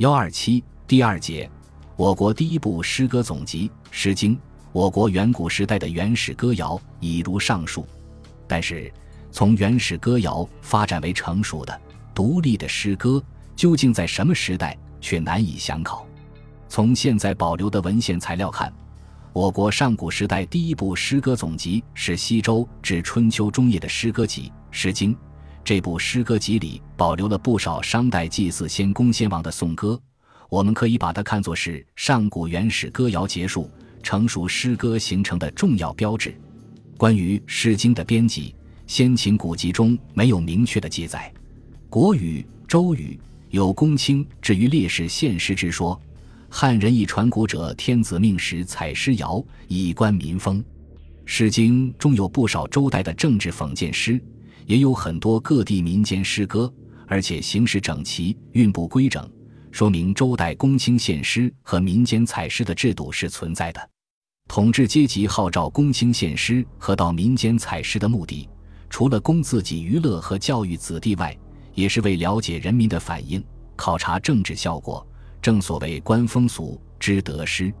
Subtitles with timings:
[0.00, 1.46] 幺二七第二节，
[1.94, 4.34] 我国第一部诗歌总集《诗经》，
[4.72, 7.86] 我国远古时代的原始歌谣已如上述。
[8.48, 8.90] 但是，
[9.30, 11.80] 从原始歌谣发展为成熟的、
[12.14, 13.22] 独立的诗歌，
[13.54, 16.06] 究竟在什么时代，却难以详考。
[16.66, 18.72] 从现在保留的文献材料看，
[19.34, 25.14] 我国上古时代第一部诗歌总集是西周至春秋中叶的诗歌集《诗经》。
[25.64, 30.00] 这部诗歌集里保留了不少商代祭祀先公先王的颂歌，
[30.48, 33.70] 我们可以把它看作是上古原始歌谣结束、
[34.02, 36.34] 成熟诗歌形成的重要标志。
[36.96, 38.54] 关于《诗经》的编辑，
[38.86, 41.32] 先秦古籍中没有明确的记载。
[41.88, 43.18] 《国语》《周语》
[43.50, 45.98] 有公卿至于烈士献诗之说，
[46.48, 50.58] 汉人以传古者天子命时采诗谣以观民风。
[51.24, 54.20] 《诗经》中有不少周代的政治讽谏诗。
[54.70, 56.72] 也有很多各地民间诗歌，
[57.08, 59.28] 而且形式整齐、韵部规整，
[59.72, 63.90] 说明周代公卿献诗和民间采诗的制度是存在的。
[64.46, 68.48] 统治阶级号召公卿献诗和到民间采诗的目的，
[68.88, 71.36] 除了供自己娱乐和教育子弟外，
[71.74, 75.04] 也是为了解人民的反应、考察政治效果。
[75.42, 77.64] 正所谓观风俗知得失，《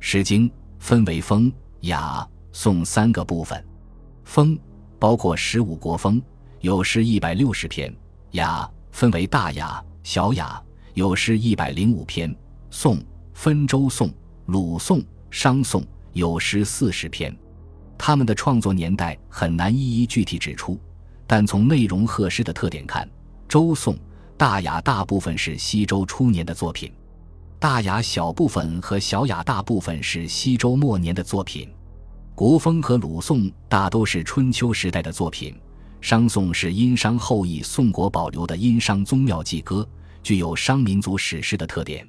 [0.00, 0.46] 诗经》
[0.78, 1.50] 分为风、
[1.80, 3.66] 雅、颂三个部分，
[4.22, 4.58] 风。
[4.98, 6.20] 包括十五国风，
[6.60, 7.90] 有诗一百六十篇；
[8.32, 10.62] 雅分为大雅、小雅，
[10.94, 12.30] 有诗一百零五篇；
[12.70, 12.98] 颂
[13.34, 14.12] 分周颂、
[14.46, 17.36] 鲁颂、商颂，有诗四十篇。
[17.98, 20.78] 他们的创作年代很难一一具体指出，
[21.26, 23.08] 但从内容和诗的特点看，
[23.48, 23.96] 周颂、
[24.36, 26.92] 大雅大部分是西周初年的作品，
[27.58, 31.68] 大雅小部分和小雅大部分是西周末年的作品。
[32.36, 35.58] 国风和鲁颂大都是春秋时代的作品，
[36.02, 39.88] 商颂是殷商后裔宋国保留的殷商宗庙祭歌，
[40.22, 42.06] 具有商民族史诗的特点。